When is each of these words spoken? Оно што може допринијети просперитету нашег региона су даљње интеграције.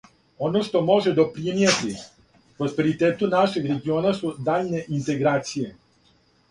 Оно 0.45 0.61
што 0.67 0.79
може 0.87 1.13
допринијети 1.19 1.93
просперитету 2.63 3.31
нашег 3.37 3.71
региона 3.75 4.19
су 4.23 4.35
даљње 4.51 4.85
интеграције. 5.01 5.73